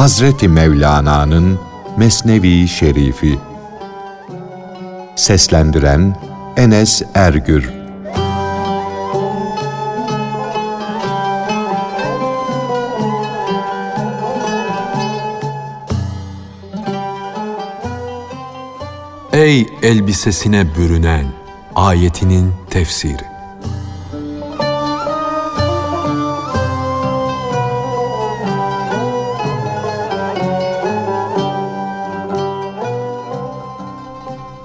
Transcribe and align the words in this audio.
Hazreti 0.00 0.48
Mevlana'nın 0.48 1.58
Mesnevi 1.96 2.68
Şerifi. 2.68 3.38
Seslendiren 5.16 6.16
Enes 6.56 7.02
Ergür. 7.14 7.70
Ey 19.32 19.66
elbisesine 19.82 20.74
bürünen 20.74 21.26
ayetinin 21.74 22.52
tefsiri 22.70 23.29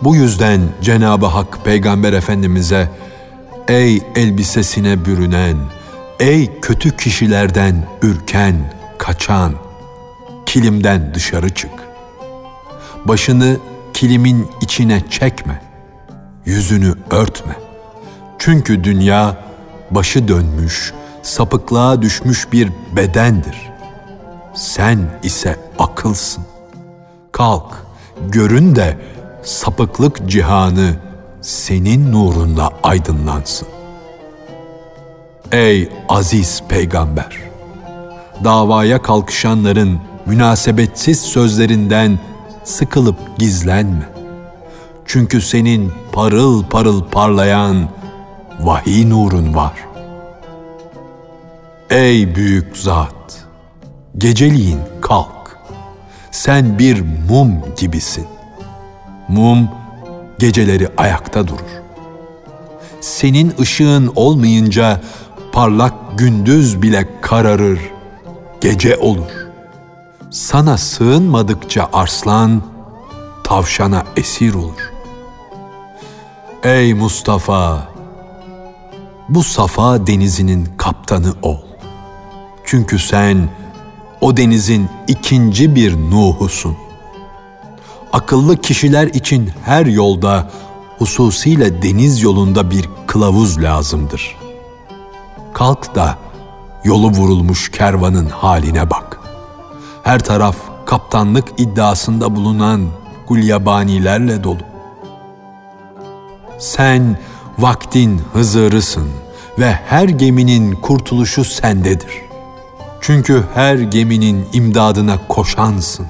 Bu 0.05 0.16
yüzden 0.16 0.62
Cenab-ı 0.82 1.26
Hak 1.26 1.66
Peygamber 1.66 2.14
Efendimiz'e 2.14 2.90
Ey 3.68 4.02
elbisesine 4.16 5.05
bürünen, 5.05 5.58
ey 6.20 6.59
kötü 6.62 6.98
kişilerden 6.98 7.88
ürken, 8.02 8.73
kaçan, 8.98 9.54
kilimden 10.45 11.14
dışarı 11.14 11.53
çık. 11.53 11.72
Başını 13.06 13.58
kilimin 13.94 14.48
içine 14.61 15.02
çekme, 15.09 15.61
yüzünü 16.45 16.94
örtme. 17.11 17.56
Çünkü 18.39 18.83
dünya 18.83 19.38
başı 19.92 20.28
dönmüş, 20.28 20.94
sapıklığa 21.23 22.02
düşmüş 22.02 22.52
bir 22.52 22.72
bedendir. 22.95 23.72
Sen 24.56 25.00
ise 25.23 25.56
akılsın. 25.80 26.44
Kalk, 27.31 27.86
görün 28.30 28.76
de 28.76 28.98
sapıklık 29.46 30.30
cihanı 30.30 30.96
senin 31.42 32.12
nurunla 32.12 32.72
aydınlansın. 32.84 33.68
Ey 35.52 35.90
aziz 36.10 36.64
peygamber! 36.70 37.38
Davaya 38.44 39.02
kalkışanların 39.02 40.00
münasebetsiz 40.26 41.22
sözlerinden 41.22 42.20
sıkılıp 42.64 43.38
gizlenme. 43.38 44.10
Çünkü 45.06 45.42
senin 45.42 45.92
parıl 46.12 46.64
parıl 46.64 47.04
parlayan 47.04 47.90
vahiy 48.60 49.10
nurun 49.10 49.56
var. 49.56 49.73
Ey 51.90 52.36
büyük 52.36 52.78
zat! 52.78 53.46
Geceliğin 54.18 54.80
kalk. 55.02 55.60
Sen 56.32 56.80
bir 56.80 57.02
mum 57.30 57.62
gibisin. 57.78 58.34
Mum 59.28 59.70
geceleri 60.40 60.90
ayakta 60.98 61.48
durur. 61.48 61.81
Senin 63.02 63.54
ışığın 63.59 64.12
olmayınca 64.16 65.02
parlak 65.52 65.94
gündüz 66.17 66.82
bile 66.82 67.09
kararır, 67.22 67.80
gece 68.62 68.98
olur. 68.98 69.32
Sana 70.32 70.78
sığınmadıkça 70.78 71.90
arslan, 71.94 72.62
tavşana 73.44 74.04
esir 74.17 74.54
olur. 74.54 74.92
Ey 76.64 76.94
Mustafa! 76.94 77.88
Bu 79.30 79.44
safa 79.44 80.08
denizinin 80.08 80.70
kaptanı 80.78 81.33
ol. 81.42 81.58
Çünkü 82.66 82.99
sen 82.99 83.49
o 84.22 84.38
denizin 84.38 84.89
ikinci 85.08 85.76
bir 85.76 85.95
Nuh'usun 85.95 86.78
akıllı 88.15 88.58
kişiler 88.58 89.08
için 89.08 89.52
her 89.65 89.86
yolda, 89.86 90.49
hususiyle 90.98 91.81
deniz 91.81 92.21
yolunda 92.21 92.71
bir 92.71 92.89
kılavuz 93.08 93.61
lazımdır. 93.61 94.37
Kalk 95.53 95.95
da 95.95 96.17
yolu 96.83 97.09
vurulmuş 97.09 97.71
kervanın 97.71 98.25
haline 98.25 98.89
bak. 98.89 99.20
Her 100.04 100.20
taraf 100.20 100.55
kaptanlık 100.86 101.48
iddiasında 101.58 102.36
bulunan 102.36 102.87
gulyabanilerle 103.27 104.43
dolu. 104.43 104.61
Sen 106.59 107.17
vaktin 107.59 108.21
hızırısın 108.33 109.09
ve 109.59 109.71
her 109.71 110.09
geminin 110.09 110.75
kurtuluşu 110.75 111.45
sendedir. 111.45 112.21
Çünkü 113.02 113.43
her 113.54 113.75
geminin 113.75 114.45
imdadına 114.54 115.27
koşansın. 115.27 116.08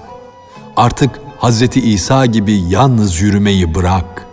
Artık 0.77 1.24
Hz. 1.45 1.77
İsa 1.77 2.25
gibi 2.25 2.63
yalnız 2.69 3.21
yürümeyi 3.21 3.75
bırak. 3.75 4.25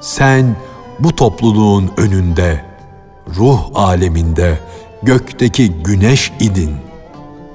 Sen 0.00 0.56
bu 0.98 1.16
topluluğun 1.16 1.90
önünde, 1.96 2.64
ruh 3.36 3.60
aleminde, 3.74 4.58
gökteki 5.02 5.72
güneş 5.72 6.32
idin 6.40 6.76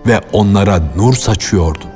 ve 0.08 0.22
onlara 0.34 0.82
nur 0.96 1.14
saçıyordun. 1.14 1.90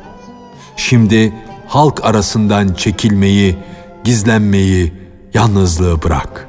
Şimdi 0.78 1.34
halk 1.68 2.06
arasından 2.06 2.74
çekilmeyi, 2.74 3.58
gizlenmeyi, 4.04 4.94
yalnızlığı 5.34 6.04
bırak. 6.04 6.48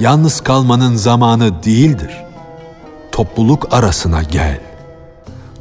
Yalnız 0.00 0.40
kalmanın 0.40 0.96
zamanı 0.96 1.62
değildir. 1.62 2.24
Topluluk 3.12 3.74
arasına 3.74 4.22
gel. 4.22 4.60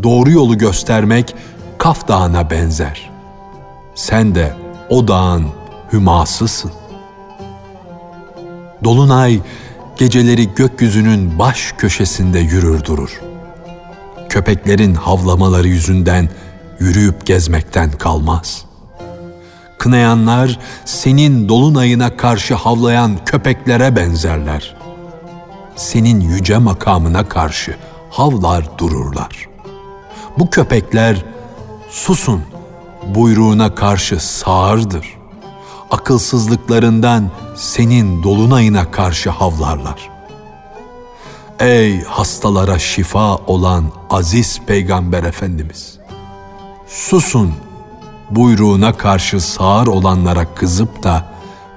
Doğru 0.04 0.32
yolu 0.32 0.58
göstermek 0.58 1.36
Kaf 1.78 2.08
Dağı'na 2.08 2.50
benzer.'' 2.50 3.15
Sen 3.96 4.36
de 4.36 4.54
o 4.90 5.08
dağın 5.08 5.48
hümasısın. 5.94 6.72
Dolunay 8.84 9.40
geceleri 9.98 10.54
gökyüzünün 10.56 11.40
baş 11.40 11.74
köşesinde 11.78 12.40
yürür 12.40 12.84
durur. 12.84 13.22
Köpeklerin 14.30 14.96
havlamaları 14.96 15.68
yüzünden 15.68 16.30
yürüyüp 16.80 17.26
gezmekten 17.26 17.92
kalmaz. 17.92 18.66
Kınayanlar 19.78 20.60
senin 20.86 21.50
dolunayına 21.50 22.18
karşı 22.18 22.56
havlayan 22.56 23.18
köpeklere 23.26 23.96
benzerler. 23.96 24.76
Senin 25.76 26.22
yüce 26.22 26.58
makamına 26.58 27.28
karşı 27.28 27.76
havlar 28.10 28.78
dururlar. 28.78 29.50
Bu 30.40 30.50
köpekler 30.50 31.26
susun 31.90 32.42
buyruğuna 33.06 33.76
karşı 33.76 34.20
sağırdır. 34.20 35.08
Akılsızlıklarından 35.92 37.32
senin 37.56 38.24
dolunayına 38.24 38.92
karşı 38.92 39.30
havlarlar. 39.30 40.10
Ey 41.60 42.04
hastalara 42.04 42.80
şifa 42.80 43.36
olan 43.36 43.86
aziz 44.10 44.62
Peygamber 44.68 45.24
Efendimiz! 45.24 46.00
Susun, 46.88 47.54
buyruğuna 48.30 48.94
karşı 48.94 49.42
sağır 49.42 49.88
olanlara 49.88 50.54
kızıp 50.56 51.04
da 51.04 51.26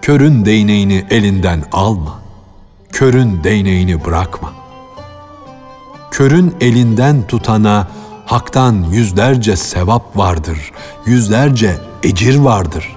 körün 0.02 0.44
değneğini 0.44 1.04
elinden 1.10 1.64
alma. 1.72 2.18
Körün 2.92 3.44
değneğini 3.44 4.04
bırakma. 4.04 4.52
Körün 6.10 6.54
elinden 6.60 7.26
tutana 7.26 7.88
haktan 8.28 8.86
yüzlerce 8.90 9.56
sevap 9.56 10.16
vardır, 10.16 10.72
yüzlerce 11.06 11.74
ecir 12.02 12.36
vardır 12.36 12.96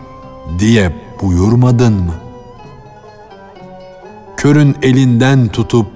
diye 0.60 0.95
buyurmadın 1.22 1.94
mı? 1.94 2.13
Körün 4.38 4.75
elinden 4.81 5.48
tutup 5.48 5.88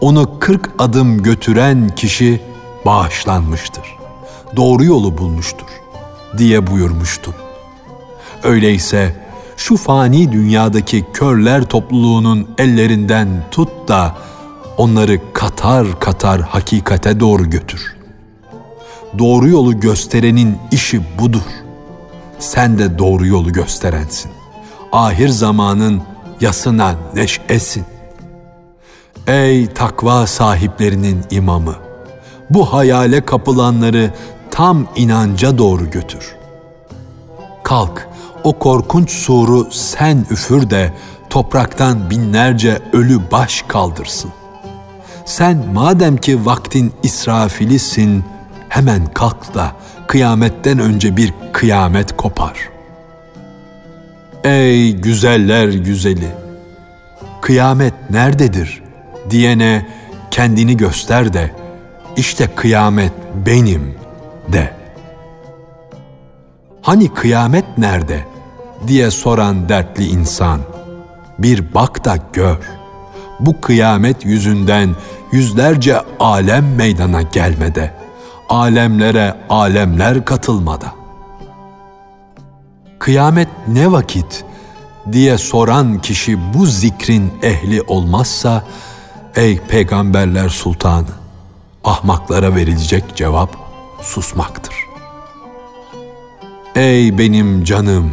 onu 0.00 0.38
kırk 0.40 0.70
adım 0.78 1.22
götüren 1.22 1.88
kişi 1.88 2.40
bağışlanmıştır. 2.86 3.84
Doğru 4.56 4.84
yolu 4.84 5.18
bulmuştur 5.18 5.68
diye 6.38 6.66
buyurmuştun. 6.66 7.34
Öyleyse 8.42 9.16
şu 9.56 9.76
fani 9.76 10.32
dünyadaki 10.32 11.04
körler 11.12 11.64
topluluğunun 11.64 12.48
ellerinden 12.58 13.28
tut 13.50 13.88
da 13.88 14.16
onları 14.76 15.20
katar 15.32 16.00
katar 16.00 16.40
hakikate 16.40 17.20
doğru 17.20 17.50
götür.'' 17.50 18.01
Doğru 19.18 19.48
yolu 19.48 19.80
gösterenin 19.80 20.58
işi 20.70 21.02
budur. 21.18 21.42
Sen 22.38 22.78
de 22.78 22.98
doğru 22.98 23.26
yolu 23.26 23.52
gösterensin. 23.52 24.30
Ahir 24.92 25.28
zamanın 25.28 26.02
yasına 26.40 26.94
neşesin. 27.14 27.84
Ey 29.26 29.66
takva 29.66 30.26
sahiplerinin 30.26 31.24
imamı! 31.30 31.74
Bu 32.50 32.72
hayale 32.72 33.24
kapılanları 33.24 34.10
tam 34.50 34.86
inanca 34.96 35.58
doğru 35.58 35.90
götür. 35.90 36.36
Kalk, 37.62 38.08
o 38.44 38.58
korkunç 38.58 39.10
suru 39.10 39.68
sen 39.70 40.26
üfür 40.30 40.70
de 40.70 40.92
topraktan 41.30 42.10
binlerce 42.10 42.78
ölü 42.92 43.20
baş 43.32 43.64
kaldırsın. 43.68 44.30
Sen 45.24 45.64
madem 45.74 46.16
ki 46.16 46.46
vaktin 46.46 46.92
israfilisin, 47.02 48.24
hemen 48.72 49.06
kalk 49.06 49.54
da 49.54 49.72
kıyametten 50.06 50.78
önce 50.78 51.16
bir 51.16 51.34
kıyamet 51.52 52.16
kopar. 52.16 52.68
Ey 54.44 54.92
güzeller 54.92 55.68
güzeli! 55.68 56.28
Kıyamet 57.40 57.94
nerededir 58.10 58.82
diyene 59.30 59.86
kendini 60.30 60.76
göster 60.76 61.32
de 61.32 61.52
işte 62.16 62.46
kıyamet 62.56 63.12
benim 63.46 63.94
de. 64.52 64.74
Hani 66.82 67.14
kıyamet 67.14 67.78
nerede 67.78 68.24
diye 68.86 69.10
soran 69.10 69.68
dertli 69.68 70.04
insan 70.04 70.60
bir 71.38 71.74
bak 71.74 72.04
da 72.04 72.18
gör. 72.32 72.58
Bu 73.40 73.60
kıyamet 73.60 74.24
yüzünden 74.24 74.90
yüzlerce 75.32 76.00
alem 76.20 76.74
meydana 76.74 77.22
gelmede. 77.22 78.01
Alemlere 78.48 79.36
alemler 79.48 80.24
katılmada. 80.24 80.92
Kıyamet 82.98 83.48
ne 83.68 83.92
vakit 83.92 84.44
diye 85.12 85.38
soran 85.38 85.98
kişi 85.98 86.54
bu 86.54 86.66
zikrin 86.66 87.32
ehli 87.42 87.82
olmazsa 87.82 88.64
ey 89.36 89.58
peygamberler 89.58 90.48
sultanı 90.48 91.06
ahmaklara 91.84 92.54
verilecek 92.54 93.16
cevap 93.16 93.56
susmaktır. 94.02 94.74
Ey 96.74 97.18
benim 97.18 97.64
canım 97.64 98.10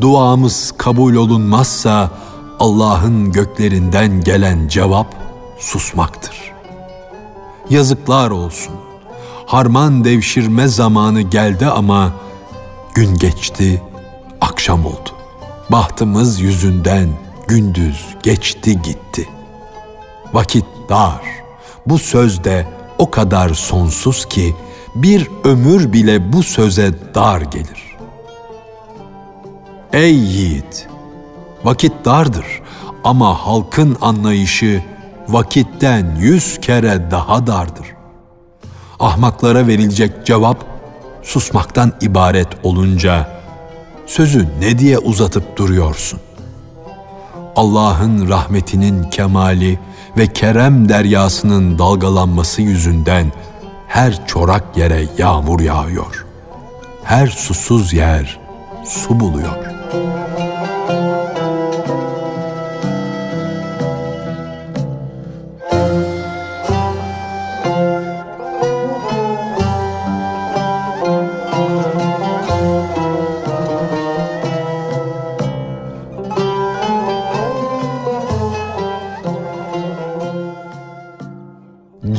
duamız 0.00 0.72
kabul 0.78 1.14
olunmazsa 1.14 2.10
Allah'ın 2.60 3.32
göklerinden 3.32 4.20
gelen 4.20 4.68
cevap 4.68 5.14
susmaktır. 5.58 6.52
Yazıklar 7.70 8.30
olsun. 8.30 8.74
Harman 9.52 10.04
devşirme 10.04 10.68
zamanı 10.68 11.22
geldi 11.22 11.66
ama 11.66 12.12
gün 12.94 13.14
geçti, 13.14 13.82
akşam 14.40 14.86
oldu. 14.86 15.10
Bahtımız 15.70 16.40
yüzünden 16.40 17.08
gündüz 17.48 18.06
geçti 18.22 18.82
gitti. 18.82 19.28
Vakit 20.32 20.64
dar. 20.88 21.20
Bu 21.86 21.98
söz 21.98 22.44
de 22.44 22.66
o 22.98 23.10
kadar 23.10 23.54
sonsuz 23.54 24.26
ki 24.28 24.56
bir 24.94 25.30
ömür 25.44 25.92
bile 25.92 26.32
bu 26.32 26.42
söze 26.42 26.92
dar 27.14 27.40
gelir. 27.40 27.96
Ey 29.92 30.14
yiğit! 30.14 30.88
Vakit 31.64 31.92
dardır 32.04 32.62
ama 33.04 33.46
halkın 33.46 33.96
anlayışı 34.00 34.82
vakitten 35.28 36.16
yüz 36.20 36.60
kere 36.60 37.10
daha 37.10 37.46
dardır. 37.46 37.91
Ahmaklara 39.02 39.66
verilecek 39.66 40.26
cevap 40.26 40.64
susmaktan 41.22 41.92
ibaret 42.00 42.48
olunca 42.62 43.28
sözü 44.06 44.48
ne 44.60 44.78
diye 44.78 44.98
uzatıp 44.98 45.56
duruyorsun? 45.56 46.20
Allah'ın 47.56 48.28
rahmetinin 48.28 49.10
kemali 49.10 49.78
ve 50.16 50.26
kerem 50.26 50.88
deryasının 50.88 51.78
dalgalanması 51.78 52.62
yüzünden 52.62 53.32
her 53.88 54.26
çorak 54.26 54.76
yere 54.76 55.04
yağmur 55.18 55.60
yağıyor. 55.60 56.26
Her 57.04 57.26
susuz 57.26 57.92
yer 57.92 58.40
su 58.84 59.20
buluyor.'' 59.20 60.41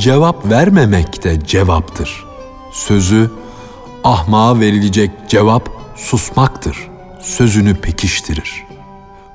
Cevap 0.04 0.50
vermemek 0.50 1.24
de 1.24 1.46
cevaptır. 1.46 2.24
Sözü 2.72 3.30
ahmağa 4.04 4.60
verilecek 4.60 5.10
cevap 5.28 5.68
susmaktır. 5.96 6.88
Sözünü 7.20 7.74
pekiştirir. 7.74 8.64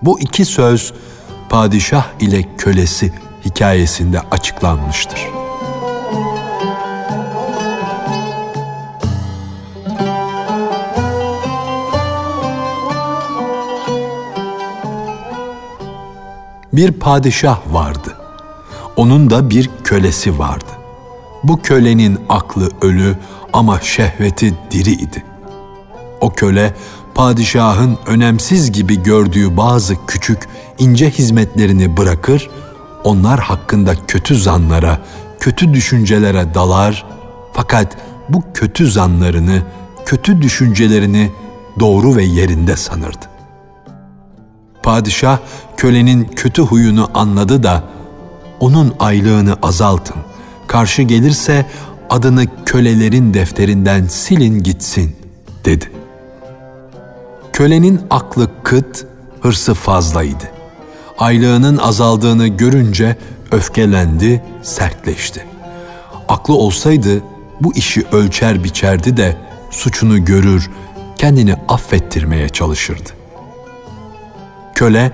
Bu 0.02 0.20
iki 0.20 0.46
söz 0.46 0.94
padişah 1.50 2.06
ile 2.20 2.56
kölesi 2.58 3.14
hikayesinde 3.46 4.20
açıklanmıştır. 4.32 5.28
Bir 16.74 16.92
padişah 16.92 17.60
vardı 17.74 18.19
onun 19.00 19.30
da 19.30 19.50
bir 19.50 19.70
kölesi 19.84 20.40
vardı. 20.40 20.72
Bu 21.44 21.62
kölenin 21.62 22.20
aklı 22.30 22.70
ölü 22.82 23.16
ama 23.54 23.82
şehveti 23.82 24.54
diri 24.72 24.92
idi. 24.92 25.24
O 26.22 26.30
köle 26.30 26.74
padişahın 27.16 27.98
önemsiz 28.08 28.72
gibi 28.72 29.04
gördüğü 29.04 29.58
bazı 29.58 30.06
küçük 30.08 30.48
ince 30.78 31.10
hizmetlerini 31.10 31.98
bırakır, 31.98 32.50
onlar 33.04 33.40
hakkında 33.40 33.94
kötü 34.08 34.36
zanlara, 34.36 35.00
kötü 35.40 35.74
düşüncelere 35.74 36.54
dalar 36.54 37.06
fakat 37.54 37.98
bu 38.30 38.44
kötü 38.54 38.92
zanlarını, 38.92 39.62
kötü 40.06 40.42
düşüncelerini 40.42 41.32
doğru 41.80 42.16
ve 42.16 42.24
yerinde 42.24 42.76
sanırdı. 42.76 43.26
Padişah 44.84 45.38
kölenin 45.78 46.24
kötü 46.24 46.62
huyunu 46.62 47.10
anladı 47.14 47.64
da 47.64 47.99
onun 48.60 48.94
aylığını 49.00 49.56
azaltın. 49.62 50.16
Karşı 50.68 51.02
gelirse 51.02 51.66
adını 52.10 52.46
kölelerin 52.66 53.34
defterinden 53.34 54.06
silin 54.08 54.64
gitsin 54.64 55.16
dedi. 55.66 55.92
Kölenin 57.54 58.02
aklı 58.10 58.50
kıt, 58.64 59.06
hırsı 59.42 59.74
fazlaydı. 59.74 60.44
Aylığının 61.18 61.78
azaldığını 61.78 62.48
görünce 62.48 63.18
öfkelendi, 63.52 64.44
sertleşti. 64.62 65.46
Aklı 66.28 66.54
olsaydı 66.54 67.22
bu 67.62 67.76
işi 67.76 68.04
ölçer 68.12 68.64
biçerdi 68.64 69.18
de 69.18 69.38
suçunu 69.72 70.26
görür, 70.26 70.70
kendini 71.16 71.56
affettirmeye 71.68 72.50
çalışırdı. 72.50 73.10
Köle 74.76 75.12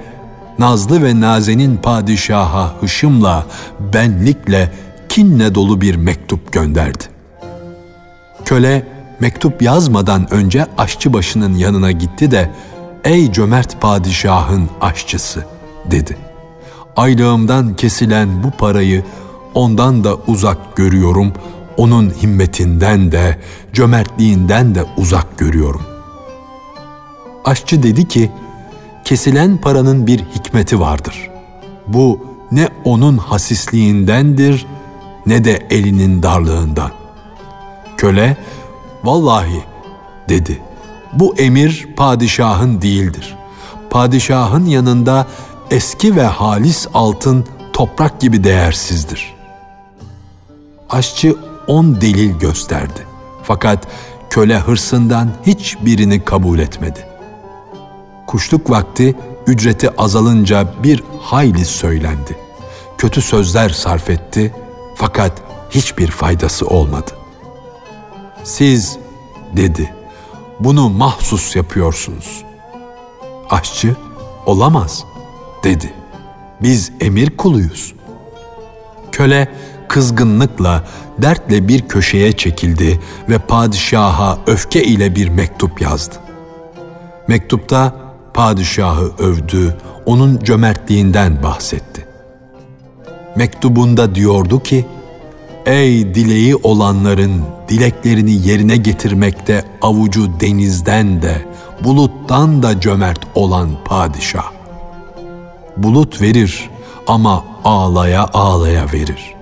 nazlı 0.60 1.04
ve 1.04 1.22
nazenin 1.22 1.78
padişaha 1.78 2.74
hışımla, 2.82 3.46
benlikle, 3.94 4.72
kinle 5.10 5.56
dolu 5.56 5.82
bir 5.82 5.96
mektup 5.96 6.52
gönderdi. 6.52 7.04
Köle 8.46 8.88
mektup 9.20 9.62
yazmadan 9.62 10.34
önce 10.34 10.66
aşçı 10.78 11.14
başının 11.14 11.56
yanına 11.56 11.92
gitti 11.92 12.32
de 12.32 12.52
"Ey 13.04 13.32
cömert 13.32 13.82
padişahın 13.82 14.70
aşçısı." 14.82 15.46
dedi. 15.92 16.18
Aylığımdan 16.96 17.76
kesilen 17.76 18.44
bu 18.44 18.52
parayı 18.52 19.04
ondan 19.54 20.04
da 20.04 20.16
uzak 20.28 20.76
görüyorum. 20.76 21.34
Onun 21.78 22.10
himmetinden 22.10 23.12
de, 23.12 23.40
cömertliğinden 23.74 24.76
de 24.76 24.84
uzak 24.98 25.38
görüyorum. 25.38 25.82
Aşçı 27.46 27.84
dedi 27.84 28.08
ki, 28.08 28.32
kesilen 29.06 29.58
paranın 29.58 30.08
bir 30.08 30.20
hikmeti 30.20 30.80
vardır. 30.80 31.30
Bu 31.88 32.26
ne 32.52 32.70
onun 32.84 33.18
hasisliğindendir 33.18 34.66
ne 35.26 35.46
de 35.46 35.68
elinin 35.70 36.24
darlığından. 36.24 36.92
Köle, 37.98 38.38
vallahi 39.04 39.64
dedi, 40.30 40.62
bu 41.14 41.36
emir 41.38 41.88
padişahın 41.98 42.82
değildir. 42.82 43.36
Padişahın 43.90 44.66
yanında 44.66 45.28
eski 45.72 46.16
ve 46.16 46.24
halis 46.24 46.88
altın 46.94 47.46
toprak 47.74 48.22
gibi 48.22 48.44
değersizdir. 48.44 49.36
Aşçı 50.90 51.36
on 51.68 52.02
delil 52.02 52.40
gösterdi. 52.40 53.08
Fakat 53.44 53.88
köle 54.30 54.60
hırsından 54.60 55.30
hiçbirini 55.46 56.26
kabul 56.26 56.60
etmedi.'' 56.60 57.15
Kuşluk 58.36 58.70
vakti 58.70 59.16
ücreti 59.48 60.02
azalınca 60.02 60.74
bir 60.84 61.04
hayli 61.22 61.66
söylendi. 61.66 62.38
Kötü 62.98 63.22
sözler 63.22 63.70
sarf 63.70 64.10
etti 64.10 64.54
fakat 64.96 65.32
hiçbir 65.70 66.08
faydası 66.08 66.68
olmadı. 66.68 67.12
Siz 68.44 68.98
dedi 69.58 69.94
bunu 70.60 70.90
mahsus 70.90 71.56
yapıyorsunuz. 71.56 72.44
Aşçı 73.50 73.96
olamaz 74.46 75.04
dedi. 75.64 75.94
Biz 76.62 76.92
emir 77.02 77.38
kuluyuz. 77.38 77.94
Köle 79.12 79.48
kızgınlıkla, 79.88 80.84
dertle 81.18 81.68
bir 81.68 81.88
köşeye 81.88 82.32
çekildi 82.32 83.00
ve 83.30 83.38
padişaha 83.38 84.38
öfke 84.48 84.84
ile 84.84 85.16
bir 85.16 85.30
mektup 85.30 85.82
yazdı. 85.82 86.16
Mektupta 87.28 88.05
padişahı 88.36 89.12
övdü, 89.20 89.76
onun 90.06 90.40
cömertliğinden 90.40 91.44
bahsetti. 91.44 92.06
Mektubunda 93.36 94.16
diyordu 94.16 94.64
ki, 94.64 94.86
Ey 95.66 96.16
dileği 96.16 96.56
olanların 96.56 97.42
dileklerini 97.70 98.48
yerine 98.48 98.78
getirmekte 98.78 99.64
avucu 99.82 100.40
denizden 100.40 101.22
de, 101.22 101.46
buluttan 101.84 102.64
da 102.64 102.80
cömert 102.80 103.20
olan 103.36 103.70
padişah. 103.86 104.52
Bulut 105.78 106.22
verir 106.22 106.70
ama 107.08 107.44
ağlaya 107.64 108.26
ağlaya 108.34 108.86
verir. 108.94 109.34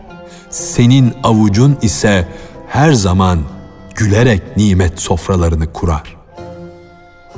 Senin 0.49 1.13
avucun 1.23 1.77
ise 1.81 2.27
her 2.67 2.91
zaman 2.91 3.39
gülerek 3.95 4.57
nimet 4.57 4.99
sofralarını 4.99 5.73
kurar. 5.73 6.22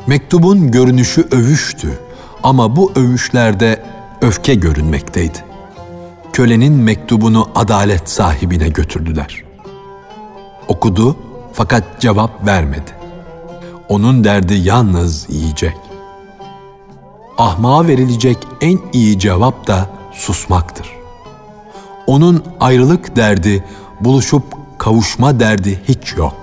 Mektubun 0.08 0.72
görünüşü 0.72 1.28
övüştü 1.32 2.00
ama 2.44 2.76
bu 2.76 2.92
övüşlerde 2.96 3.84
öfke 4.22 4.56
görünmekteydi. 4.56 5.38
Kölenin 6.34 6.74
mektubunu 6.74 7.50
adalet 7.56 8.10
sahibine 8.10 8.70
götürdüler. 8.70 9.44
Okudu 10.68 11.18
fakat 11.54 11.84
cevap 12.00 12.46
vermedi. 12.46 12.92
Onun 13.90 14.24
derdi 14.24 14.54
yalnız 14.54 15.30
yiyecek. 15.30 15.78
Ahmağa 17.38 17.88
verilecek 17.88 18.38
en 18.62 18.80
iyi 18.94 19.20
cevap 19.20 19.68
da 19.68 19.90
susmaktır. 20.14 20.92
Onun 22.08 22.44
ayrılık 22.60 23.16
derdi, 23.16 23.64
buluşup 24.02 24.44
kavuşma 24.78 25.40
derdi 25.40 25.82
hiç 25.88 26.14
yok. 26.18 26.36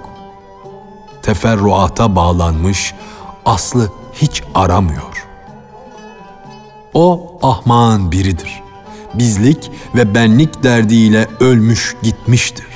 Teferruata 1.23 2.17
bağlanmış, 2.17 2.95
aslı 3.45 3.93
hiç 4.13 4.43
aramıyor. 4.55 5.27
O 6.95 7.39
ahmağın 7.43 8.13
biridir. 8.13 8.63
Bizlik 9.15 9.71
ve 9.95 10.15
benlik 10.15 10.63
derdiyle 10.63 11.29
ölmüş 11.41 11.97
gitmiştir. 12.03 12.67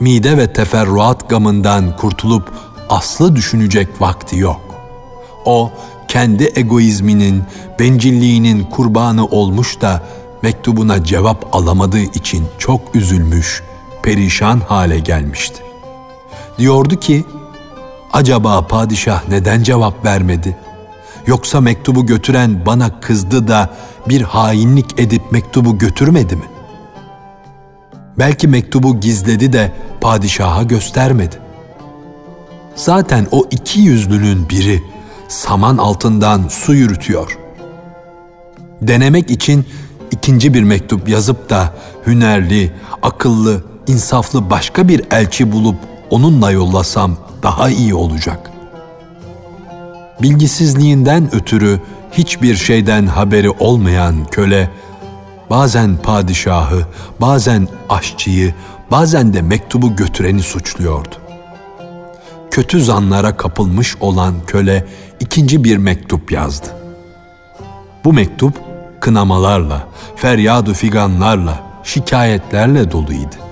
Mide 0.00 0.36
ve 0.36 0.52
teferruat 0.52 1.30
gamından 1.30 1.96
kurtulup 1.96 2.52
aslı 2.88 3.36
düşünecek 3.36 3.88
vakti 4.00 4.38
yok. 4.38 4.60
O 5.44 5.70
kendi 6.08 6.52
egoizminin, 6.54 7.42
bencilliğinin 7.78 8.64
kurbanı 8.64 9.26
olmuş 9.26 9.80
da 9.80 10.02
mektubuna 10.42 11.04
cevap 11.04 11.56
alamadığı 11.56 12.00
için 12.00 12.46
çok 12.58 12.80
üzülmüş, 12.94 13.62
perişan 14.02 14.60
hale 14.60 14.98
gelmişti. 14.98 15.62
Diyordu 16.58 16.96
ki, 16.96 17.24
acaba 18.12 18.66
padişah 18.66 19.28
neden 19.28 19.62
cevap 19.62 20.04
vermedi? 20.04 20.56
Yoksa 21.26 21.60
mektubu 21.60 22.06
götüren 22.06 22.66
bana 22.66 23.00
kızdı 23.00 23.48
da 23.48 23.70
bir 24.08 24.20
hainlik 24.20 25.00
edip 25.00 25.32
mektubu 25.32 25.78
götürmedi 25.78 26.36
mi? 26.36 26.44
Belki 28.18 28.48
mektubu 28.48 29.00
gizledi 29.00 29.52
de 29.52 29.72
padişaha 30.00 30.62
göstermedi. 30.62 31.36
Zaten 32.74 33.26
o 33.30 33.44
iki 33.50 33.80
yüzlünün 33.80 34.48
biri 34.48 34.82
saman 35.28 35.76
altından 35.76 36.48
su 36.48 36.74
yürütüyor. 36.74 37.38
Denemek 38.82 39.30
için 39.30 39.66
ikinci 40.10 40.54
bir 40.54 40.62
mektup 40.62 41.08
yazıp 41.08 41.50
da 41.50 41.74
hünerli, 42.06 42.72
akıllı, 43.02 43.64
insaflı 43.86 44.50
başka 44.50 44.88
bir 44.88 45.02
elçi 45.10 45.52
bulup 45.52 45.76
onunla 46.10 46.50
yollasam 46.50 47.16
daha 47.42 47.70
iyi 47.70 47.94
olacak. 47.94 48.50
Bilgisizliğinden 50.22 51.34
ötürü 51.34 51.80
hiçbir 52.12 52.56
şeyden 52.56 53.06
haberi 53.06 53.50
olmayan 53.50 54.24
köle 54.24 54.70
bazen 55.50 55.96
padişahı, 55.96 56.86
bazen 57.20 57.68
aşçıyı, 57.88 58.54
bazen 58.90 59.34
de 59.34 59.42
mektubu 59.42 59.96
götüreni 59.96 60.42
suçluyordu. 60.42 61.14
Kötü 62.50 62.84
zanlara 62.84 63.36
kapılmış 63.36 63.96
olan 64.00 64.34
köle 64.46 64.86
ikinci 65.20 65.64
bir 65.64 65.76
mektup 65.76 66.32
yazdı. 66.32 66.66
Bu 68.04 68.12
mektup 68.12 68.54
kınamalarla, 69.00 69.88
feryadu 70.16 70.74
figanlarla, 70.74 71.62
şikayetlerle 71.84 72.90
doluydu. 72.90 73.49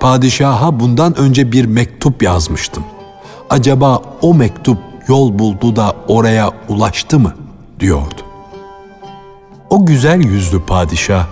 Padişaha 0.00 0.80
bundan 0.80 1.18
önce 1.18 1.52
bir 1.52 1.64
mektup 1.64 2.22
yazmıştım. 2.22 2.84
Acaba 3.50 4.02
o 4.22 4.34
mektup 4.34 4.78
yol 5.08 5.38
buldu 5.38 5.76
da 5.76 5.96
oraya 6.08 6.50
ulaştı 6.68 7.18
mı? 7.18 7.34
diyordu. 7.80 8.22
O 9.70 9.86
güzel 9.86 10.20
yüzlü 10.20 10.62
padişah 10.62 11.26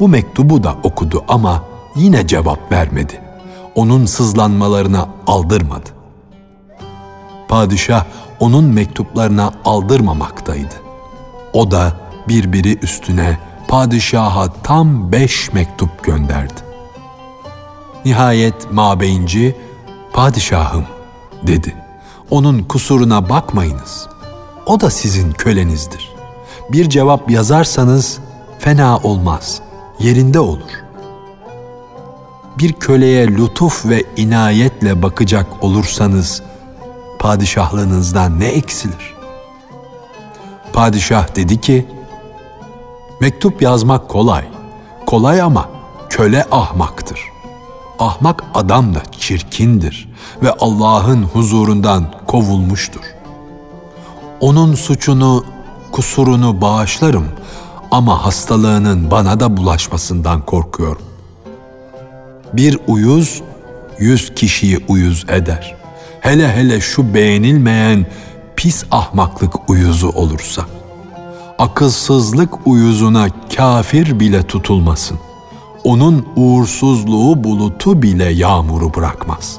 bu 0.00 0.08
mektubu 0.08 0.64
da 0.64 0.74
okudu 0.82 1.24
ama 1.28 1.62
yine 1.96 2.26
cevap 2.26 2.72
vermedi. 2.72 3.20
Onun 3.74 4.06
sızlanmalarına 4.06 5.08
aldırmadı. 5.26 5.90
Padişah 7.48 8.04
onun 8.40 8.64
mektuplarına 8.64 9.52
aldırmamaktaydı. 9.64 10.74
O 11.52 11.70
da 11.70 11.92
birbiri 12.28 12.78
üstüne 12.82 13.38
padişaha 13.68 14.52
tam 14.62 15.12
beş 15.12 15.52
mektup 15.52 16.04
gönderdi. 16.04 16.67
Nihayet 18.04 18.72
mabeyinci, 18.72 19.56
padişahım 20.12 20.84
dedi. 21.42 21.76
Onun 22.30 22.62
kusuruna 22.62 23.28
bakmayınız. 23.28 24.08
O 24.66 24.80
da 24.80 24.90
sizin 24.90 25.32
kölenizdir. 25.32 26.12
Bir 26.72 26.90
cevap 26.90 27.30
yazarsanız 27.30 28.18
fena 28.58 28.98
olmaz, 28.98 29.60
yerinde 29.98 30.40
olur. 30.40 30.70
Bir 32.58 32.72
köleye 32.72 33.28
lütuf 33.28 33.86
ve 33.86 34.04
inayetle 34.16 35.02
bakacak 35.02 35.46
olursanız 35.60 36.42
padişahlığınızdan 37.18 38.40
ne 38.40 38.46
eksilir? 38.46 39.14
Padişah 40.72 41.36
dedi 41.36 41.60
ki, 41.60 41.86
Mektup 43.20 43.62
yazmak 43.62 44.08
kolay, 44.08 44.44
kolay 45.06 45.42
ama 45.42 45.68
köle 46.10 46.46
ahmaktır. 46.50 47.20
Ahmak 47.98 48.44
adam 48.54 48.94
da 48.94 49.02
çirkindir 49.18 50.08
ve 50.42 50.52
Allah'ın 50.52 51.22
huzurundan 51.22 52.12
kovulmuştur. 52.26 53.00
Onun 54.40 54.74
suçunu, 54.74 55.44
kusurunu 55.92 56.60
bağışlarım 56.60 57.28
ama 57.90 58.24
hastalığının 58.24 59.10
bana 59.10 59.40
da 59.40 59.56
bulaşmasından 59.56 60.40
korkuyorum. 60.40 61.02
Bir 62.52 62.78
uyuz 62.86 63.42
yüz 63.98 64.34
kişiyi 64.34 64.84
uyuz 64.88 65.24
eder. 65.28 65.76
Hele 66.20 66.52
hele 66.52 66.80
şu 66.80 67.14
beğenilmeyen 67.14 68.06
pis 68.56 68.84
ahmaklık 68.90 69.70
uyuzu 69.70 70.08
olursa. 70.08 70.62
Akılsızlık 71.58 72.66
uyuzuna 72.66 73.28
kafir 73.56 74.20
bile 74.20 74.42
tutulmasın. 74.42 75.18
Onun 75.84 76.26
uğursuzluğu 76.36 77.44
bulutu 77.44 78.02
bile 78.02 78.24
yağmuru 78.24 78.94
bırakmaz. 78.94 79.58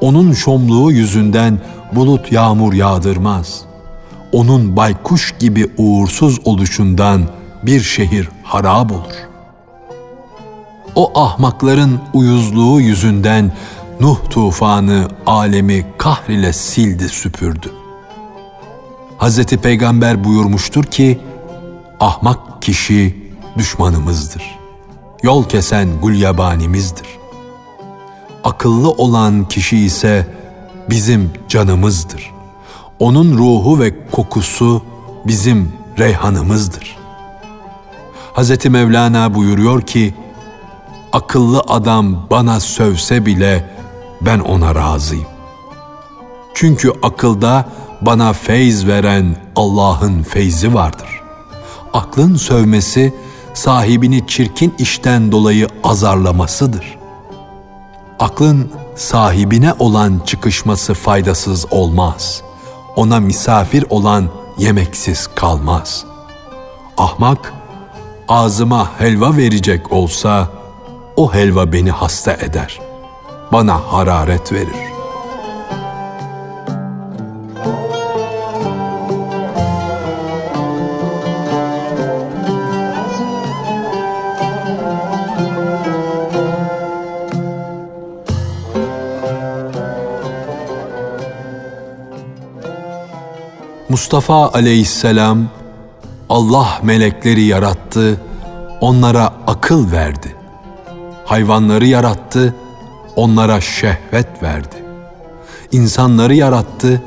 Onun 0.00 0.32
şomluğu 0.32 0.92
yüzünden 0.92 1.58
bulut 1.92 2.32
yağmur 2.32 2.72
yağdırmaz. 2.72 3.60
Onun 4.32 4.76
baykuş 4.76 5.34
gibi 5.38 5.70
uğursuz 5.76 6.40
oluşundan 6.44 7.22
bir 7.62 7.80
şehir 7.80 8.28
harap 8.42 8.92
olur. 8.92 9.28
O 10.94 11.20
ahmakların 11.20 12.00
uyuzluğu 12.14 12.80
yüzünden 12.80 13.52
Nuh 14.00 14.18
tufanı 14.30 15.08
alemi 15.26 15.86
kahrile 15.98 16.52
sildi 16.52 17.08
süpürdü. 17.08 17.72
Hz. 19.18 19.46
Peygamber 19.46 20.24
buyurmuştur 20.24 20.84
ki, 20.84 21.20
ahmak 22.00 22.62
kişi 22.62 23.16
düşmanımızdır. 23.58 24.59
Yol 25.22 25.44
kesen 25.44 26.00
gulyabanimizdir. 26.00 27.06
Akıllı 28.44 28.90
olan 28.90 29.48
kişi 29.48 29.78
ise 29.78 30.26
bizim 30.90 31.32
canımızdır. 31.48 32.30
Onun 32.98 33.38
ruhu 33.38 33.80
ve 33.80 34.10
kokusu 34.10 34.82
bizim 35.26 35.72
reyhanımızdır. 35.98 36.96
Hz. 38.34 38.66
Mevlana 38.66 39.34
buyuruyor 39.34 39.82
ki, 39.82 40.14
akıllı 41.12 41.60
adam 41.68 42.26
bana 42.30 42.60
sövse 42.60 43.26
bile 43.26 43.70
ben 44.20 44.38
ona 44.38 44.74
razıyım. 44.74 45.26
Çünkü 46.54 46.92
akılda 47.02 47.68
bana 48.00 48.32
feyz 48.32 48.86
veren 48.86 49.36
Allah'ın 49.56 50.22
feyzi 50.22 50.74
vardır. 50.74 51.20
Aklın 51.92 52.36
sövmesi 52.36 53.14
sahibini 53.60 54.26
çirkin 54.26 54.74
işten 54.78 55.32
dolayı 55.32 55.68
azarlamasıdır. 55.84 56.98
Aklın 58.18 58.72
sahibine 58.96 59.74
olan 59.78 60.20
çıkışması 60.26 60.94
faydasız 60.94 61.72
olmaz. 61.72 62.42
Ona 62.96 63.20
misafir 63.20 63.84
olan 63.90 64.28
yemeksiz 64.58 65.26
kalmaz. 65.34 66.04
Ahmak, 66.98 67.52
ağzıma 68.28 68.90
helva 68.98 69.36
verecek 69.36 69.92
olsa, 69.92 70.48
o 71.16 71.34
helva 71.34 71.72
beni 71.72 71.90
hasta 71.90 72.32
eder. 72.32 72.80
Bana 73.52 73.74
hararet 73.74 74.52
verir. 74.52 74.89
Mustafa 94.10 94.58
aleyhisselam 94.58 95.48
Allah 96.28 96.80
melekleri 96.82 97.42
yarattı, 97.42 98.20
onlara 98.80 99.32
akıl 99.46 99.92
verdi. 99.92 100.34
Hayvanları 101.24 101.86
yarattı, 101.86 102.54
onlara 103.16 103.60
şehvet 103.60 104.42
verdi. 104.42 104.76
İnsanları 105.72 106.34
yarattı, 106.34 107.02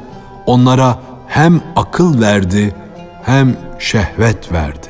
onlara 0.46 1.00
hem 1.28 1.62
akıl 1.76 2.22
verdi 2.22 2.76
hem 3.24 3.58
şehvet 3.80 4.52
verdi. 4.52 4.88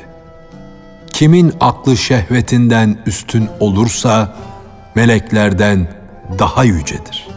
Kimin 1.12 1.52
aklı 1.60 1.96
şehvetinden 1.96 2.96
üstün 3.06 3.48
olursa 3.60 4.34
meleklerden 4.94 5.88
daha 6.38 6.64
yücedir. 6.64 7.28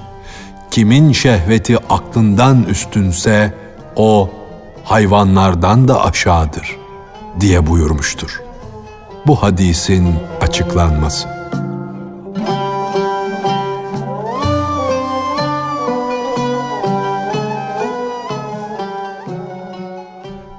Kimin 0.71 1.11
şehveti 1.11 1.77
aklından 1.89 2.63
üstünse 2.63 3.53
o 3.95 4.29
hayvanlardan 4.87 5.87
da 5.87 6.05
aşağıdır 6.05 6.77
diye 7.39 7.67
buyurmuştur. 7.67 8.41
Bu 9.27 9.43
hadisin 9.43 10.15
açıklanması. 10.41 11.27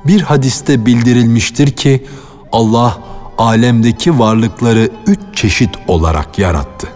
Bir 0.04 0.22
hadiste 0.22 0.86
bildirilmiştir 0.86 1.70
ki 1.70 2.06
Allah 2.52 2.98
alemdeki 3.38 4.18
varlıkları 4.18 4.90
üç 5.06 5.20
çeşit 5.34 5.70
olarak 5.88 6.38
yarattı. 6.38 6.88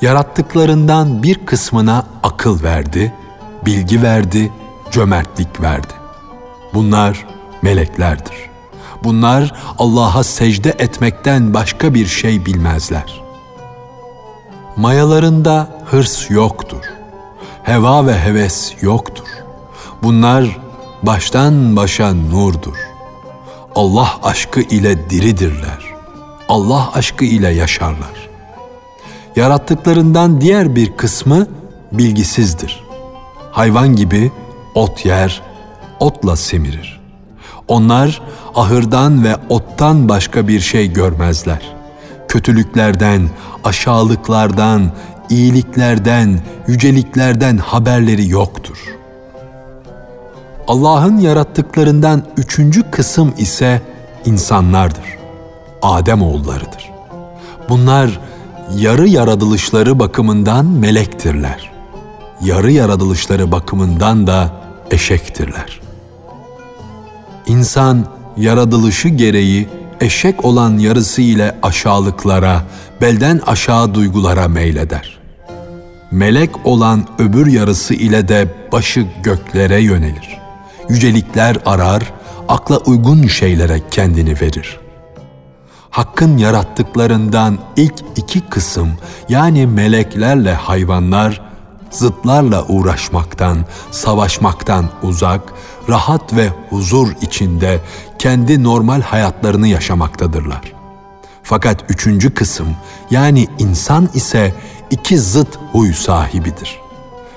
Yarattıklarından 0.00 1.22
bir 1.22 1.46
kısmına 1.46 2.06
akıl 2.22 2.62
verdi, 2.62 3.12
bilgi 3.66 4.02
verdi, 4.02 4.52
cömertlik 4.94 5.60
verdi. 5.60 5.92
Bunlar 6.74 7.26
meleklerdir. 7.62 8.50
Bunlar 9.04 9.54
Allah'a 9.78 10.24
secde 10.24 10.74
etmekten 10.78 11.54
başka 11.54 11.94
bir 11.94 12.06
şey 12.06 12.46
bilmezler. 12.46 13.22
Mayalarında 14.76 15.68
hırs 15.84 16.30
yoktur. 16.30 16.84
Heva 17.62 18.06
ve 18.06 18.18
heves 18.18 18.74
yoktur. 18.80 19.28
Bunlar 20.02 20.58
baştan 21.02 21.76
başa 21.76 22.14
nurdur. 22.14 22.76
Allah 23.74 24.10
aşkı 24.22 24.60
ile 24.60 25.10
diridirler. 25.10 25.94
Allah 26.48 26.90
aşkı 26.94 27.24
ile 27.24 27.48
yaşarlar. 27.48 28.28
Yarattıklarından 29.36 30.40
diğer 30.40 30.76
bir 30.76 30.96
kısmı 30.96 31.46
bilgisizdir. 31.92 32.84
Hayvan 33.52 33.96
gibi 33.96 34.32
ot 34.74 35.06
yer, 35.06 35.42
otla 36.00 36.36
semirir. 36.36 37.00
Onlar 37.68 38.20
ahırdan 38.54 39.24
ve 39.24 39.36
ottan 39.48 40.08
başka 40.08 40.48
bir 40.48 40.60
şey 40.60 40.92
görmezler. 40.92 41.74
Kötülüklerden, 42.28 43.28
aşağılıklardan, 43.64 44.92
iyiliklerden, 45.30 46.40
yüceliklerden 46.66 47.56
haberleri 47.56 48.28
yoktur. 48.28 48.78
Allah'ın 50.68 51.18
yarattıklarından 51.18 52.22
üçüncü 52.36 52.90
kısım 52.90 53.34
ise 53.38 53.82
insanlardır. 54.24 55.18
Adem 55.82 56.22
oğullarıdır. 56.22 56.90
Bunlar 57.68 58.20
yarı 58.76 59.08
yaratılışları 59.08 59.98
bakımından 59.98 60.66
melektirler. 60.66 61.70
Yarı 62.40 62.72
yaratılışları 62.72 63.52
bakımından 63.52 64.26
da 64.26 64.63
eşektirler. 64.90 65.80
İnsan 67.46 68.06
yaratılışı 68.36 69.08
gereği 69.08 69.68
eşek 70.00 70.44
olan 70.44 70.78
yarısı 70.78 71.22
ile 71.22 71.56
aşağılıklara, 71.62 72.62
belden 73.00 73.40
aşağı 73.46 73.94
duygulara 73.94 74.48
meyleder. 74.48 75.18
Melek 76.10 76.66
olan 76.66 77.06
öbür 77.18 77.46
yarısı 77.46 77.94
ile 77.94 78.28
de 78.28 78.48
başı 78.72 79.06
göklere 79.22 79.82
yönelir. 79.82 80.38
Yücelikler 80.88 81.56
arar, 81.66 82.12
akla 82.48 82.76
uygun 82.78 83.26
şeylere 83.26 83.80
kendini 83.90 84.40
verir. 84.40 84.80
Hakkın 85.90 86.36
yarattıklarından 86.36 87.58
ilk 87.76 87.94
iki 88.16 88.40
kısım 88.40 88.88
yani 89.28 89.66
meleklerle 89.66 90.54
hayvanlar 90.54 91.40
zıtlarla 91.94 92.64
uğraşmaktan, 92.66 93.66
savaşmaktan 93.90 94.90
uzak, 95.02 95.42
rahat 95.88 96.36
ve 96.36 96.48
huzur 96.70 97.08
içinde 97.20 97.80
kendi 98.18 98.62
normal 98.62 99.02
hayatlarını 99.02 99.68
yaşamaktadırlar. 99.68 100.72
Fakat 101.42 101.84
üçüncü 101.88 102.34
kısım 102.34 102.68
yani 103.10 103.46
insan 103.58 104.08
ise 104.14 104.54
iki 104.90 105.18
zıt 105.18 105.58
huy 105.72 105.92
sahibidir. 105.92 106.78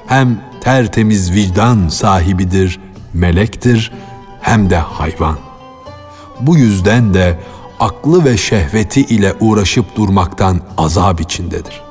Hem 0.08 0.42
tertemiz 0.62 1.34
vicdan 1.34 1.88
sahibidir, 1.88 2.80
melektir 3.14 3.92
hem 4.42 4.70
de 4.70 4.78
hayvan. 4.78 5.38
Bu 6.40 6.58
yüzden 6.58 7.14
de 7.14 7.40
aklı 7.80 8.26
ve 8.26 8.38
şehveti 8.38 9.02
ile 9.02 9.34
uğraşıp 9.40 9.96
durmaktan 9.96 10.62
azap 10.78 11.22
içindedir 11.22 11.87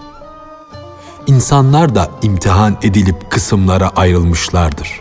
insanlar 1.27 1.95
da 1.95 2.11
imtihan 2.23 2.77
edilip 2.83 3.31
kısımlara 3.31 3.89
ayrılmışlardır. 3.89 5.01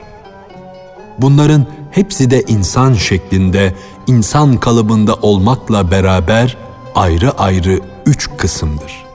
Bunların 1.17 1.65
hepsi 1.91 2.31
de 2.31 2.41
insan 2.41 2.93
şeklinde, 2.93 3.75
insan 4.07 4.57
kalıbında 4.57 5.13
olmakla 5.13 5.91
beraber 5.91 6.57
ayrı 6.95 7.31
ayrı 7.31 7.79
üç 8.05 8.29
kısımdır. 8.37 9.05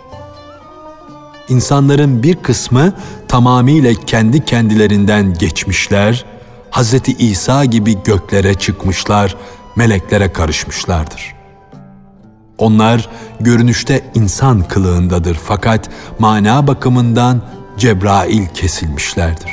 İnsanların 1.48 2.22
bir 2.22 2.36
kısmı 2.36 2.92
tamamıyla 3.28 3.94
kendi 3.94 4.44
kendilerinden 4.44 5.34
geçmişler, 5.34 6.24
Hz. 6.70 6.94
İsa 7.18 7.64
gibi 7.64 8.02
göklere 8.04 8.54
çıkmışlar, 8.54 9.36
meleklere 9.76 10.32
karışmışlardır.'' 10.32 11.39
Onlar 12.60 13.08
görünüşte 13.40 14.02
insan 14.14 14.62
kılığındadır 14.62 15.34
fakat 15.44 15.90
mana 16.18 16.66
bakımından 16.66 17.42
Cebrail 17.78 18.46
kesilmişlerdir. 18.46 19.50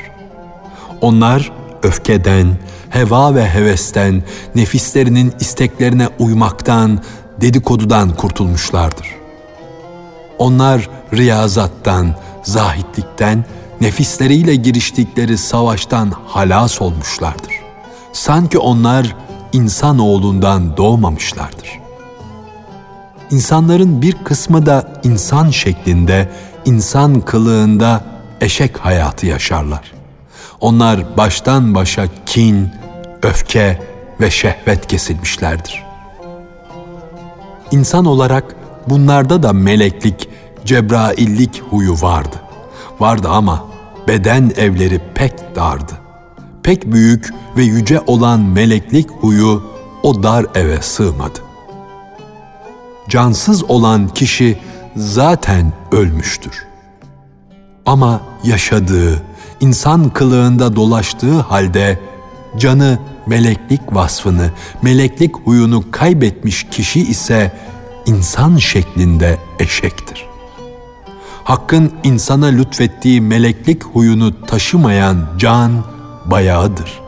Onlar 1.02 1.52
öfkeden, 1.84 2.48
heva 2.90 3.36
ve 3.36 3.50
hevesten, 3.50 4.24
nefislerinin 4.56 5.34
isteklerine 5.40 6.08
uymaktan, 6.20 7.00
dedikodudan 7.42 8.16
kurtulmuşlardır. 8.16 9.16
Onlar 10.38 10.90
riyazattan, 11.14 12.16
zahitlikten, 12.44 13.46
nefisleriyle 13.82 14.56
giriştikleri 14.56 15.38
savaştan 15.38 16.12
halas 16.26 16.82
olmuşlardır. 16.82 17.54
Sanki 18.14 18.58
onlar 18.58 19.16
insan 19.54 20.00
oğlundan 20.00 20.78
doğmamışlardır.'' 20.78 21.87
İnsanların 23.32 24.02
bir 24.02 24.14
kısmı 24.14 24.66
da 24.66 25.02
insan 25.04 25.50
şeklinde, 25.50 26.30
insan 26.66 27.22
kılığında 27.22 28.04
eşek 28.42 28.78
hayatı 28.78 29.26
yaşarlar. 29.26 29.94
Onlar 30.62 31.18
baştan 31.18 31.76
başa 31.76 32.06
kin, 32.26 32.70
öfke 33.24 33.82
ve 34.22 34.32
şehvet 34.32 34.88
kesilmişlerdir. 34.88 35.84
İnsan 37.72 38.06
olarak 38.06 38.56
bunlarda 38.90 39.44
da 39.44 39.54
meleklik, 39.54 40.30
cebraillik 40.66 41.64
huyu 41.70 41.94
vardı. 41.94 42.36
Vardı 43.00 43.28
ama 43.30 43.66
beden 44.08 44.52
evleri 44.58 45.02
pek 45.16 45.56
dardı. 45.56 45.94
Pek 46.64 46.92
büyük 46.92 47.34
ve 47.58 47.64
yüce 47.64 48.02
olan 48.08 48.40
meleklik 48.40 49.10
huyu 49.12 49.64
o 50.04 50.24
dar 50.24 50.46
eve 50.56 50.82
sığmadı 50.82 51.47
cansız 53.10 53.64
olan 53.64 54.08
kişi 54.08 54.58
zaten 54.96 55.74
ölmüştür. 55.92 56.66
Ama 57.86 58.22
yaşadığı, 58.44 59.22
insan 59.60 60.10
kılığında 60.10 60.76
dolaştığı 60.76 61.40
halde 61.40 62.00
canı 62.58 63.00
meleklik 63.26 63.82
vasfını, 63.96 64.52
meleklik 64.82 65.36
huyunu 65.38 65.84
kaybetmiş 65.92 66.68
kişi 66.72 67.00
ise 67.00 67.52
insan 68.06 68.58
şeklinde 68.58 69.38
eşektir. 69.60 70.26
Hakkın 71.44 71.92
insana 72.04 72.46
lütfettiği 72.46 73.22
meleklik 73.22 73.84
huyunu 73.84 74.46
taşımayan 74.46 75.28
can 75.38 75.72
bayağıdır, 76.26 77.00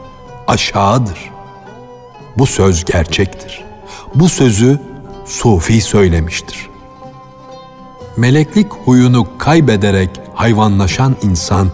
aşağıdır. 0.47 1.29
Bu 2.37 2.45
söz 2.45 2.85
gerçektir. 2.85 3.63
Bu 4.15 4.29
sözü 4.29 4.79
Sufi 5.29 5.81
söylemiştir. 5.81 6.69
Meleklik 8.17 8.73
huyunu 8.73 9.27
kaybederek 9.37 10.09
hayvanlaşan 10.33 11.15
insan 11.21 11.71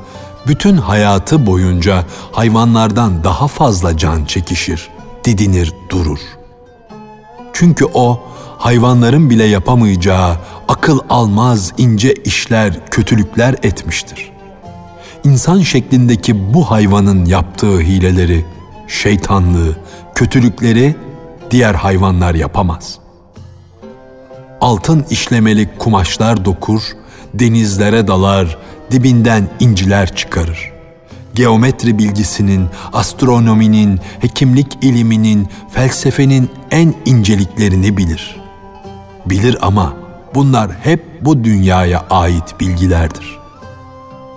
bütün 0.47 0.77
hayatı 0.77 1.45
boyunca 1.45 2.03
hayvanlardan 2.31 3.23
daha 3.23 3.47
fazla 3.47 3.97
can 3.97 4.25
çekişir, 4.25 4.89
didinir, 5.23 5.73
durur. 5.89 6.19
Çünkü 7.53 7.85
o 7.93 8.23
hayvanların 8.57 9.29
bile 9.29 9.43
yapamayacağı 9.43 10.35
akıl 10.67 10.99
almaz 11.09 11.73
ince 11.77 12.13
işler, 12.13 12.85
kötülükler 12.91 13.55
etmiştir. 13.63 14.31
İnsan 15.23 15.61
şeklindeki 15.61 16.53
bu 16.53 16.71
hayvanın 16.71 17.25
yaptığı 17.25 17.79
hileleri, 17.79 18.45
şeytanlığı, 18.87 19.75
kötülükleri 20.15 20.95
diğer 21.51 21.73
hayvanlar 21.73 22.35
yapamaz. 22.35 23.04
Altın 24.61 25.05
işlemeli 25.09 25.77
kumaşlar 25.77 26.45
dokur, 26.45 26.81
denizlere 27.33 28.07
dalar, 28.07 28.57
dibinden 28.91 29.49
inciler 29.59 30.15
çıkarır. 30.15 30.71
Geometri 31.33 31.97
bilgisinin, 31.97 32.67
astronominin, 32.93 33.99
hekimlik 34.19 34.77
iliminin, 34.81 35.47
felsefenin 35.71 36.49
en 36.71 36.93
inceliklerini 37.05 37.97
bilir. 37.97 38.41
Bilir 39.25 39.57
ama 39.61 39.93
bunlar 40.35 40.71
hep 40.83 41.03
bu 41.21 41.43
dünyaya 41.43 42.05
ait 42.09 42.59
bilgilerdir. 42.59 43.37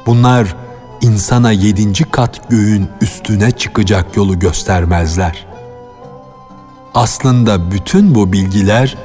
Bunlar 0.07 0.57
insana 1.01 1.53
yedinci 1.53 2.05
kat 2.05 2.51
göğün 2.51 2.89
üstüne 3.01 3.51
çıkacak 3.51 4.17
yolu 4.17 4.39
göstermezler. 4.39 5.47
Aslında 6.95 7.71
bütün 7.71 8.15
bu 8.15 8.33
bilgiler 8.33 8.97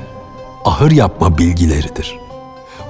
ahır 0.66 0.92
yapma 0.92 1.38
bilgileridir. 1.38 2.18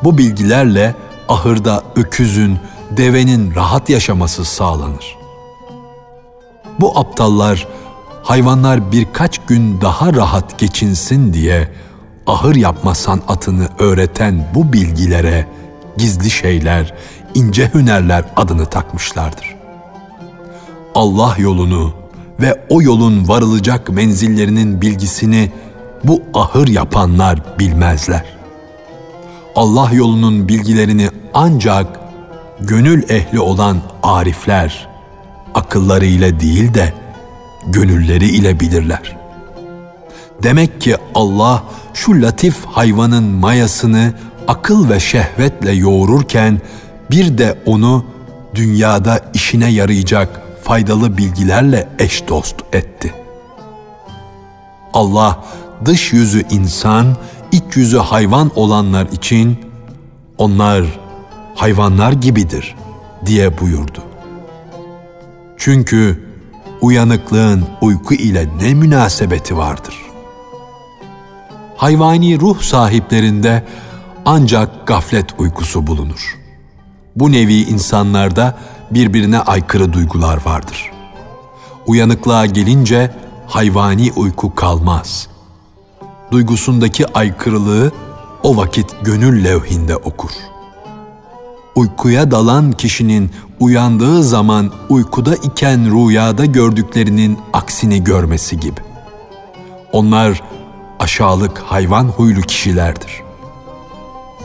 Bu 0.03 0.17
bilgilerle 0.17 0.95
ahırda 1.29 1.83
öküzün, 1.95 2.59
devenin 2.91 3.55
rahat 3.55 3.89
yaşaması 3.89 4.45
sağlanır. 4.45 5.17
Bu 6.79 6.99
aptallar 6.99 7.67
hayvanlar 8.23 8.91
birkaç 8.91 9.37
gün 9.47 9.81
daha 9.81 10.13
rahat 10.13 10.59
geçinsin 10.59 11.33
diye 11.33 11.71
ahır 12.27 12.55
yapma 12.55 12.95
sanatını 12.95 13.67
öğreten 13.79 14.47
bu 14.55 14.73
bilgilere 14.73 15.47
gizli 15.97 16.29
şeyler, 16.29 16.93
ince 17.33 17.71
hünerler 17.73 18.25
adını 18.35 18.65
takmışlardır. 18.65 19.55
Allah 20.95 21.35
yolunu 21.37 21.93
ve 22.39 22.65
o 22.69 22.81
yolun 22.81 23.27
varılacak 23.27 23.89
menzillerinin 23.89 24.81
bilgisini 24.81 25.51
bu 26.03 26.21
ahır 26.33 26.67
yapanlar 26.67 27.59
bilmezler. 27.59 28.25
Allah 29.55 29.89
yolunun 29.93 30.47
bilgilerini 30.47 31.09
ancak 31.33 31.99
gönül 32.59 33.09
ehli 33.09 33.39
olan 33.39 33.77
arifler 34.03 34.87
akılları 35.55 36.05
ile 36.05 36.39
değil 36.39 36.73
de 36.73 36.93
gönülleri 37.67 38.25
ile 38.25 38.59
bilirler. 38.59 39.17
Demek 40.43 40.81
ki 40.81 40.95
Allah 41.15 41.63
şu 41.93 42.21
latif 42.21 42.65
hayvanın 42.65 43.23
mayasını 43.23 44.13
akıl 44.47 44.89
ve 44.89 44.99
şehvetle 44.99 45.71
yoğururken 45.71 46.61
bir 47.11 47.37
de 47.37 47.57
onu 47.65 48.05
dünyada 48.55 49.19
işine 49.33 49.71
yarayacak 49.71 50.41
faydalı 50.63 51.17
bilgilerle 51.17 51.89
eş 51.99 52.27
dost 52.27 52.55
etti. 52.73 53.13
Allah 54.93 55.43
dış 55.85 56.13
yüzü 56.13 56.43
insan, 56.49 57.17
iç 57.51 57.63
yüzü 57.75 57.97
hayvan 57.97 58.51
olanlar 58.55 59.05
için 59.05 59.57
onlar 60.37 60.85
hayvanlar 61.55 62.11
gibidir 62.11 62.75
diye 63.25 63.59
buyurdu. 63.59 64.03
Çünkü 65.57 66.23
uyanıklığın 66.81 67.65
uyku 67.81 68.13
ile 68.13 68.47
ne 68.61 68.73
münasebeti 68.73 69.57
vardır? 69.57 69.95
Hayvani 71.77 72.39
ruh 72.39 72.61
sahiplerinde 72.61 73.63
ancak 74.25 74.87
gaflet 74.87 75.25
uykusu 75.37 75.87
bulunur. 75.87 76.39
Bu 77.15 77.31
nevi 77.31 77.61
insanlarda 77.61 78.57
birbirine 78.91 79.39
aykırı 79.39 79.93
duygular 79.93 80.45
vardır. 80.45 80.91
Uyanıklığa 81.87 82.45
gelince 82.45 83.11
hayvani 83.47 84.11
uyku 84.15 84.55
kalmaz. 84.55 85.32
Duygusundaki 86.33 87.13
aykırılığı 87.13 87.91
o 88.43 88.57
vakit 88.57 88.95
gönül 89.01 89.43
levhinde 89.43 89.95
okur. 89.95 90.29
Uykuya 91.75 92.31
dalan 92.31 92.71
kişinin 92.71 93.31
uyandığı 93.59 94.23
zaman 94.23 94.71
uykuda 94.89 95.35
iken 95.35 95.91
rüyada 95.91 96.45
gördüklerinin 96.45 97.39
aksini 97.53 98.03
görmesi 98.03 98.59
gibi. 98.59 98.79
Onlar 99.91 100.41
aşağılık 100.99 101.59
hayvan 101.59 102.05
huylu 102.05 102.41
kişilerdir. 102.41 103.21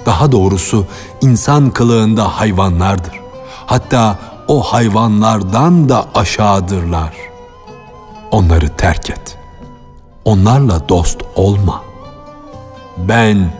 Daha 0.07 0.33
doğrusu 0.33 0.87
insan 1.20 1.70
kılığında 1.70 2.38
hayvanlardır. 2.38 3.20
Hatta 3.66 4.18
o 4.48 4.62
hayvanlardan 4.62 5.88
da 5.88 6.07
aşağıdırlar. 6.14 7.14
Onları 8.31 8.77
terk 8.77 9.11
et. 9.11 9.38
Onlarla 10.24 10.88
dost 10.88 11.18
olma. 11.37 11.83
Ben 12.96 13.50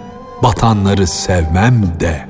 batanları 0.43 1.07
sevmem 1.07 2.01
de.'' 2.01 2.29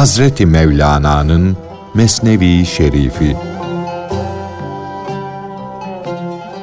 Hazreti 0.00 0.46
Mevlana'nın 0.46 1.56
Mesnevi 1.94 2.66
Şerifi 2.66 3.36